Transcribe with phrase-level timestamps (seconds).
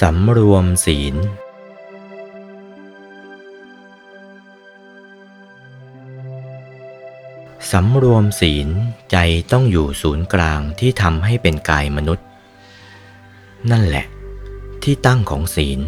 [0.00, 1.14] สำรวมศีล
[7.72, 8.68] สำรวมศีล
[9.10, 9.16] ใจ
[9.52, 12.26] ต้องอยู่ศูนย์กลางที่ทำให้เป็นกายมนุษย์
[13.70, 14.06] นั่นแหละ
[14.82, 15.80] ที่ตั้งของศีล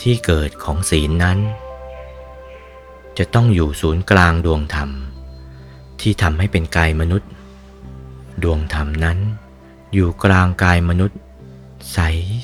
[0.00, 1.38] ที่เกิดของศีลนั้น
[3.18, 4.90] จะต้องอยู่ศูนย์กลางดวงธรรม
[6.00, 7.30] ที่ทำให้เป็นกายมนุษย์
[8.42, 9.18] ดวงธรรมนั้น
[9.94, 11.18] อยู่กลางกายมนุษย์
[11.92, 11.98] ใส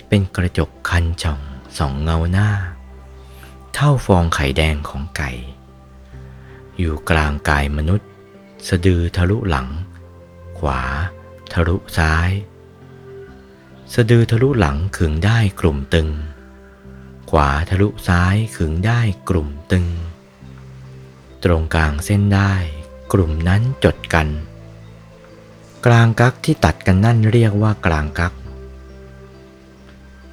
[0.09, 1.41] เป็นกระจกคันช่อง
[1.79, 2.51] สองเงาหน้า
[3.75, 5.31] เท่าฟองไข่แดงของไก่
[6.79, 8.09] อยู่กลางกายมนุษย์
[8.69, 9.69] สะดือทะลุหลัง
[10.59, 10.83] ขวา
[11.53, 12.31] ทะลุซ้าย
[13.95, 16.09] สะดือทะลุหลังขึงได้กลุ่มตึง
[17.31, 19.87] ขวาทะลุซ้ายขึงได้กลุ่มตึง
[21.45, 22.53] ตรงกลางเส้นได้
[23.12, 24.29] กลุ่มนั้นจดกัน
[25.86, 28.33] กลางกักที่ตัดกันนั่นเรียกว่ากลางกัก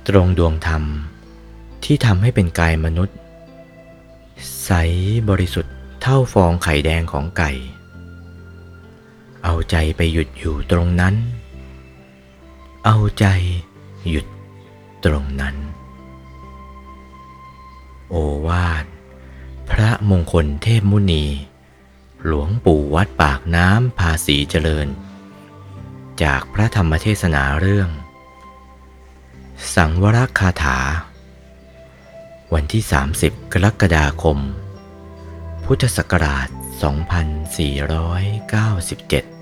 [0.08, 0.83] ตรงดวงธรรม
[1.83, 3.17] ที่ทำให้เป็นกายมนุษย์
[4.63, 4.72] ใส
[5.30, 7.52] บริสุทธิ์เท่าฟองไข่แดงของไก่
[9.44, 11.16] เอาใจไปหยุดอยู่ตรงนั้น
[12.85, 13.25] เอาใจ
[14.09, 14.25] หยุด
[15.05, 15.55] ตรงนั้น
[18.09, 18.16] โอ
[18.47, 18.85] วาท
[19.69, 21.25] พระมงคลเทพมุนี
[22.25, 24.88] หลวงปู่วัดปากน้ำภาษีเจริญ
[26.23, 27.89] จากพระธรรมเทศนาเรื่อง
[29.75, 30.80] สังวรคาถา
[32.53, 32.83] วันที่
[33.17, 34.38] 30 กรกฎาคม
[35.66, 36.47] พุทธศักราช
[39.31, 39.37] 2497